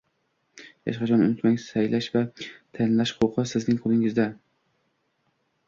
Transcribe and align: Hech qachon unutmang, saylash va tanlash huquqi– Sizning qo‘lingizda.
Hech 0.89 0.95
qachon 1.01 1.25
unutmang, 1.25 1.59
saylash 1.65 2.09
va 2.17 2.23
tanlash 2.79 3.13
huquqi– 3.21 3.47
Sizning 3.53 3.81
qo‘lingizda. 3.85 4.29